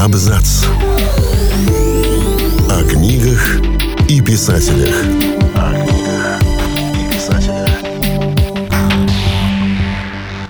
[0.00, 0.64] Абзац.
[2.70, 3.60] О книгах
[4.08, 4.94] и писателях.
[5.54, 6.40] О книгах
[6.94, 7.68] и писателях.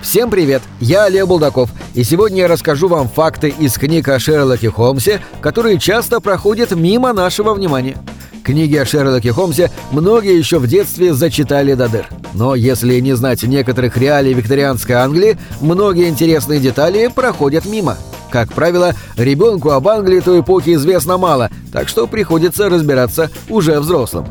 [0.01, 0.61] Всем привет!
[0.79, 5.79] Я Олег Булдаков, и сегодня я расскажу вам факты из книг о Шерлоке Холмсе, которые
[5.79, 7.97] часто проходят мимо нашего внимания.
[8.45, 12.07] Книги о Шерлоке Холмсе многие еще в детстве зачитали до дыр.
[12.33, 17.97] Но если не знать некоторых реалий викторианской Англии, многие интересные детали проходят мимо.
[18.31, 24.25] Как правило, ребенку об Англии той эпохи известно мало, так что приходится разбираться уже взрослым.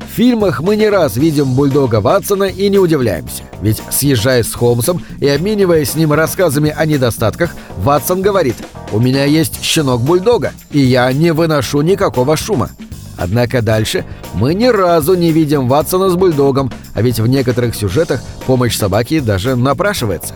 [0.00, 3.44] В фильмах мы не раз видим бульдога Ватсона и не удивляемся.
[3.62, 8.56] Ведь, съезжая с Холмсом и обмениваясь с ним рассказами о недостатках, Ватсон говорит
[8.92, 12.70] «У меня есть щенок бульдога, и я не выношу никакого шума».
[13.16, 18.20] Однако дальше мы ни разу не видим Ватсона с бульдогом, а ведь в некоторых сюжетах
[18.46, 20.34] помощь собаки даже напрашивается.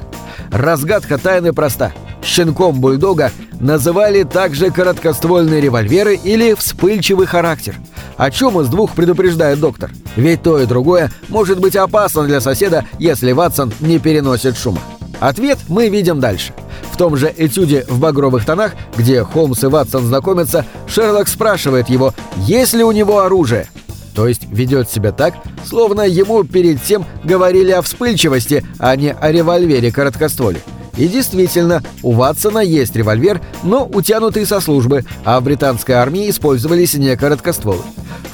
[0.53, 1.93] Разгадка тайны проста.
[2.29, 7.77] Щенком бульдога называли также короткоствольные револьверы или вспыльчивый характер.
[8.19, 9.91] О чем из двух предупреждает доктор?
[10.15, 14.79] Ведь то и другое может быть опасно для соседа, если Ватсон не переносит шума.
[15.21, 16.53] Ответ мы видим дальше.
[16.93, 22.13] В том же этюде в багровых тонах, где Холмс и Ватсон знакомятся, Шерлок спрашивает его,
[22.37, 23.69] есть ли у него оружие.
[24.15, 25.35] То есть ведет себя так,
[25.65, 30.61] словно ему перед тем говорили о вспыльчивости, а не о револьвере короткостволе.
[30.99, 36.95] И действительно, у Ватсона есть револьвер, но утянутый со службы, а в британской армии использовались
[36.95, 37.83] не короткостволы.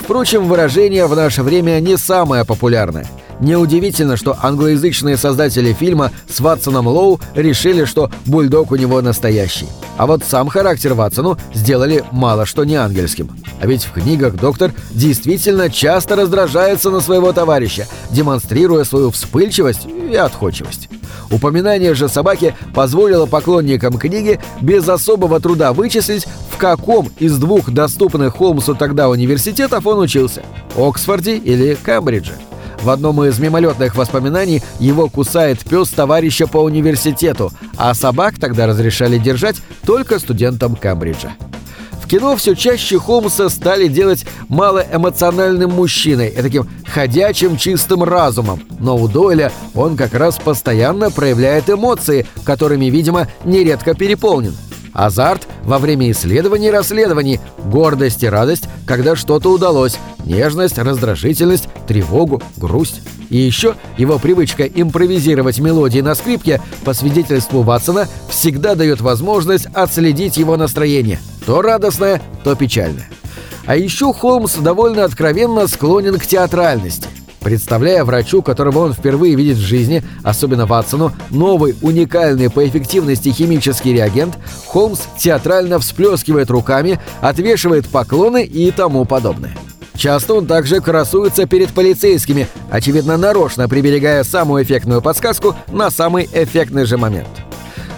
[0.00, 3.06] Впрочем, выражение в наше время не самое популярное–
[3.44, 9.66] Неудивительно, что англоязычные создатели фильма с Ватсоном Лоу решили, что бульдог у него настоящий.
[9.98, 13.28] А вот сам характер Ватсону сделали мало что не ангельским.
[13.60, 20.16] А ведь в книгах доктор действительно часто раздражается на своего товарища, демонстрируя свою вспыльчивость и
[20.16, 20.88] отходчивость.
[21.30, 28.36] Упоминание же собаки позволило поклонникам книги без особого труда вычислить, в каком из двух доступных
[28.36, 30.42] Холмсу тогда университетов он учился–
[30.78, 32.32] Оксфорде или Кембридже.
[32.84, 39.16] В одном из мимолетных воспоминаний его кусает пес товарища по университету, а собак тогда разрешали
[39.16, 39.56] держать
[39.86, 41.32] только студентам Кембриджа.
[41.92, 49.08] В кино все чаще Холмса стали делать малоэмоциональным мужчиной, таким ходячим чистым разумом, но у
[49.08, 54.54] Дойля он как раз постоянно проявляет эмоции, которыми, видимо, нередко переполнен.
[54.94, 62.42] Азарт во время исследований и расследований, гордость и радость, когда что-то удалось, нежность, раздражительность, тревогу,
[62.56, 63.02] грусть.
[63.28, 70.36] И еще его привычка импровизировать мелодии на скрипке, по свидетельству Ватсона, всегда дает возможность отследить
[70.36, 71.18] его настроение.
[71.44, 73.08] То радостное, то печальное.
[73.66, 77.08] А еще Холмс довольно откровенно склонен к театральности–
[77.44, 83.92] Представляя врачу, которого он впервые видит в жизни, особенно Ватсону, новый, уникальный по эффективности химический
[83.92, 89.54] реагент, Холмс театрально всплескивает руками, отвешивает поклоны и тому подобное.
[89.94, 96.86] Часто он также красуется перед полицейскими, очевидно нарочно приберегая самую эффектную подсказку на самый эффектный
[96.86, 97.28] же момент.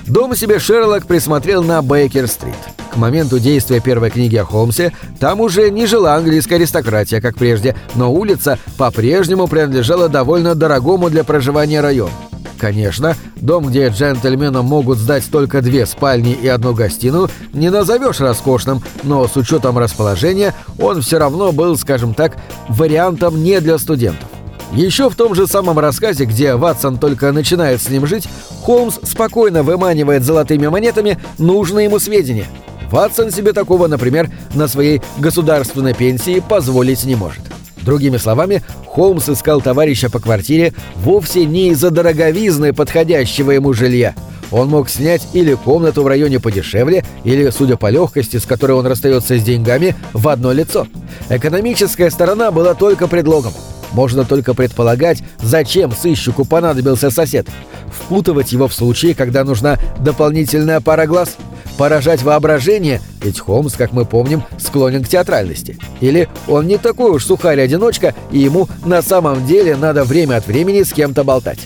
[0.06, 2.75] Дом себе Шерлок присмотрел на Бейкер-стрит.
[2.96, 4.90] К моменту действия первой книги о Холмсе
[5.20, 11.22] там уже не жила английская аристократия, как прежде, но улица по-прежнему принадлежала довольно дорогому для
[11.22, 12.10] проживания району.
[12.58, 18.82] Конечно, дом, где джентльменам могут сдать только две спальни и одну гостиную, не назовешь роскошным,
[19.02, 24.30] но с учетом расположения он все равно был, скажем так, вариантом не для студентов.
[24.72, 28.26] Еще в том же самом рассказе, где Ватсон только начинает с ним жить,
[28.62, 32.46] Холмс спокойно выманивает золотыми монетами нужные ему сведения–
[32.90, 37.42] Ватсон себе такого, например, на своей государственной пенсии позволить не может.
[37.82, 44.14] Другими словами, Холмс искал товарища по квартире вовсе не из-за дороговизны подходящего ему жилья.
[44.50, 48.86] Он мог снять или комнату в районе подешевле, или, судя по легкости, с которой он
[48.86, 50.86] расстается с деньгами, в одно лицо.
[51.28, 53.52] Экономическая сторона была только предлогом.
[53.92, 57.48] Можно только предполагать, зачем сыщику понадобился сосед.
[57.92, 61.36] Впутывать его в случае, когда нужна дополнительная пара глаз–
[61.76, 65.78] поражать воображение, ведь Холмс, как мы помним, склонен к театральности.
[66.00, 70.82] Или он не такой уж сухарь-одиночка, и ему на самом деле надо время от времени
[70.82, 71.60] с кем-то болтать.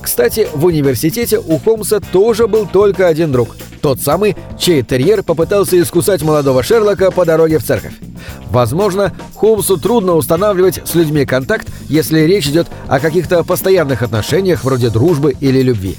[0.00, 3.56] Кстати, в университете у Холмса тоже был только один друг.
[3.82, 7.94] Тот самый, чей терьер попытался искусать молодого Шерлока по дороге в церковь.
[8.50, 14.90] Возможно, Холмсу трудно устанавливать с людьми контакт, если речь идет о каких-то постоянных отношениях вроде
[14.90, 15.96] дружбы или любви.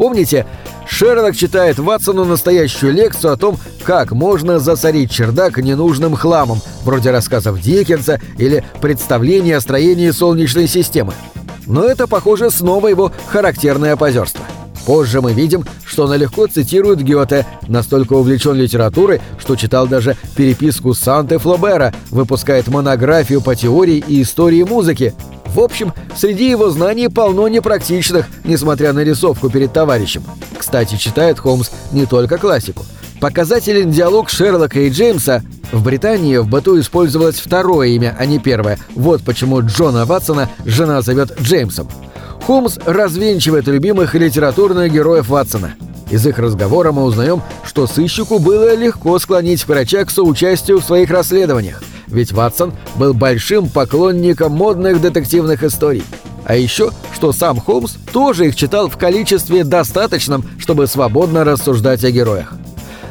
[0.00, 0.46] Помните,
[0.88, 7.60] Шерлок читает Ватсону настоящую лекцию о том, как можно засорить чердак ненужным хламом, вроде рассказов
[7.60, 11.12] Диккенса или представления о строении Солнечной системы.
[11.66, 14.42] Но это, похоже, снова его характерное позерство.
[14.86, 20.94] Позже мы видим, что он легко цитирует Гёте, настолько увлечен литературой, что читал даже переписку
[20.94, 25.12] Санты Флобера, выпускает монографию по теории и истории музыки.
[25.54, 30.22] В общем, среди его знаний полно непрактичных, несмотря на рисовку перед товарищем.
[30.56, 32.84] Кстати, читает Холмс не только классику.
[33.20, 35.42] Показателен диалог Шерлока и Джеймса.
[35.72, 38.78] В Британии в быту использовалось второе имя, а не первое.
[38.94, 41.88] Вот почему Джона Ватсона жена зовет Джеймсом.
[42.46, 45.74] Холмс развенчивает любимых литературных героев Ватсона.
[46.10, 51.10] Из их разговора мы узнаем, что сыщику было легко склонить врача к соучастию в своих
[51.10, 56.04] расследованиях, ведь Ватсон был большим поклонником модных детективных историй.
[56.44, 62.10] А еще, что сам Холмс тоже их читал в количестве достаточном, чтобы свободно рассуждать о
[62.10, 62.54] героях.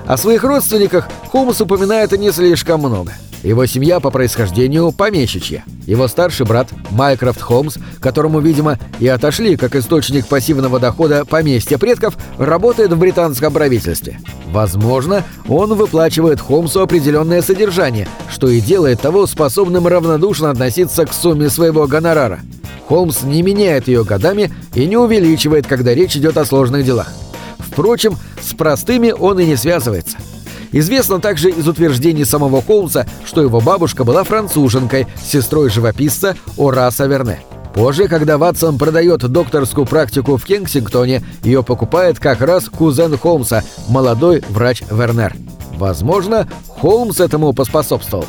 [0.08, 3.14] О своих родственниках Холмс упоминает не слишком много–
[3.44, 5.64] его семья по происхождению помещичья.
[5.86, 12.18] Его старший брат Майкрофт Холмс, которому, видимо, и отошли как источник пассивного дохода поместья предков,
[12.38, 14.20] работает в британском правительстве.
[14.48, 21.50] Возможно, он выплачивает Холмсу определенное содержание, что и делает того способным равнодушно относиться к сумме
[21.50, 22.40] своего гонорара.
[22.88, 27.14] Холмс не меняет ее годами и не увеличивает, когда речь идет о сложных делах.
[27.60, 30.18] Впрочем, с простыми он и не связывается–
[30.72, 37.40] Известно также из утверждений самого Холмса, что его бабушка была француженкой, сестрой живописца Ораса Верне.
[37.74, 44.44] Позже, когда Ватсон продает докторскую практику в Кенсингтоне, ее покупает как раз кузен Холмса, молодой
[44.50, 45.36] врач Вернер.
[45.76, 48.26] Возможно, Холмс этому поспособствовал.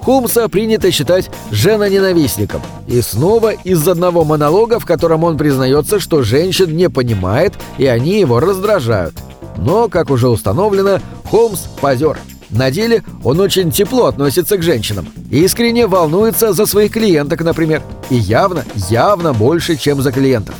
[0.00, 2.60] Холмса принято считать женоненавистником.
[2.88, 8.18] И снова из одного монолога, в котором он признается, что женщин не понимает, и они
[8.18, 9.14] его раздражают.
[9.56, 11.00] Но, как уже установлено,
[11.30, 12.18] Холмс– позер.
[12.52, 15.08] На деле он очень тепло относится к женщинам.
[15.30, 17.82] Искренне волнуется за своих клиенток, например.
[18.10, 20.54] И явно, явно больше, чем за клиентов.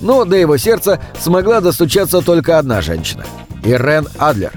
[0.00, 3.24] Но до его сердца смогла достучаться только одна женщина–
[3.64, 4.52] Ирен Адлер.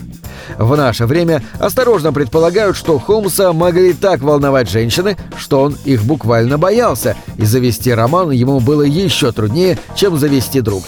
[0.57, 6.57] В наше время осторожно предполагают, что Холмса могли так волновать женщины, что он их буквально
[6.57, 10.87] боялся, и завести роман ему было еще труднее, чем завести друга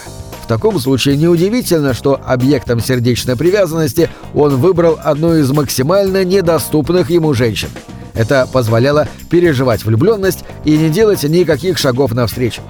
[0.52, 7.70] таком случае неудивительно, что объектом сердечной привязанности он выбрал одну из максимально недоступных ему женщин.
[8.14, 12.62] Это позволяло переживать влюбленность и не делать никаких шагов навстречу.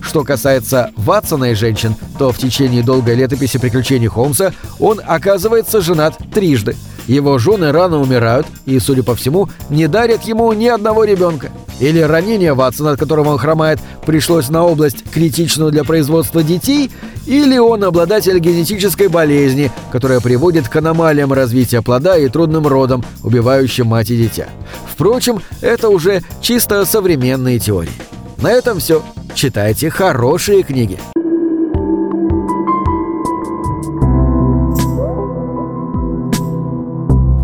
[0.00, 6.16] Что касается Ватсона и женщин, то в течение долгой летописи приключений Холмса он оказывается женат
[6.32, 6.76] трижды–
[7.06, 11.50] его жены рано умирают и, судя по всему, не дарят ему ни одного ребенка.
[11.80, 16.90] Или ранение Ватсона, от которого он хромает, пришлось на область, критичную для производства детей,
[17.26, 23.86] или он обладатель генетической болезни, которая приводит к аномалиям развития плода и трудным родам, убивающим
[23.86, 24.48] мать и дитя.
[24.86, 27.92] Впрочем, это уже чисто современные теории.
[28.38, 29.02] На этом все.
[29.34, 30.98] Читайте хорошие книги.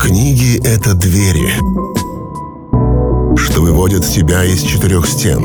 [0.01, 1.53] Книги— это двери,
[3.37, 5.45] что выводят тебя из четырех стен.